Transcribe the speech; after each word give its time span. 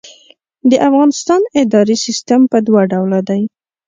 د 0.69 0.71
افغانستان 0.87 1.41
اداري 1.61 1.97
سیسټم 2.05 2.41
په 2.51 2.57
دوه 2.67 2.81
ډوله 2.91 3.19
دی. 3.29 3.41